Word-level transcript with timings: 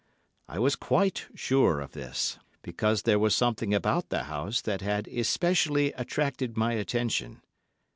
I 0.47 0.57
was 0.57 0.75
quite 0.75 1.27
sure 1.35 1.79
of 1.79 1.91
this, 1.91 2.39
because 2.63 3.03
there 3.03 3.19
was 3.19 3.35
something 3.35 3.71
about 3.71 4.09
the 4.09 4.23
house 4.23 4.59
that 4.61 4.81
had 4.81 5.07
especially 5.07 5.93
attracted 5.93 6.57
my 6.57 6.73
attention. 6.73 7.43